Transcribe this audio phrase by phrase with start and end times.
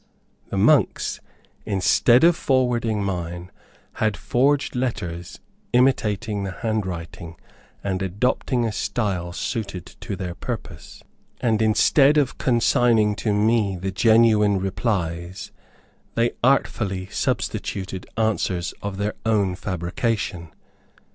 [0.49, 1.19] The monks,
[1.63, 3.51] instead of forwarding mine,
[4.01, 5.39] had forged letters
[5.73, 7.35] imitating the hand writing,
[7.83, 11.03] and adopting a style suited to their purpose;
[11.39, 15.51] and instead of consigning to me the genuine replies,
[16.15, 20.51] they artfully substituted answers of their own fabrication.